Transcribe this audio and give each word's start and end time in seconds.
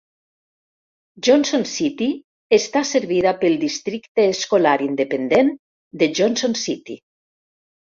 Johnson 1.27 1.65
City 1.73 2.07
està 2.59 2.83
servida 2.93 3.37
pel 3.45 3.61
districte 3.67 4.29
escolar 4.35 4.75
independent 4.91 5.57
de 6.03 6.13
Johnson 6.21 6.63
City. 6.69 7.03